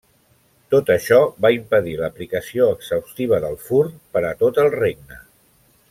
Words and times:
Tot 0.75 0.87
això 0.93 1.19
va 1.45 1.51
impedir 1.57 1.93
l'aplicació 2.01 2.71
exhaustiva 2.79 3.43
del 3.47 3.61
fur 3.67 3.83
per 4.17 4.25
a 4.31 4.37
tot 4.45 4.63
el 4.65 4.73
regne. 4.81 5.21